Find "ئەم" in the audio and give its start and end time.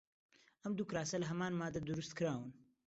0.61-0.73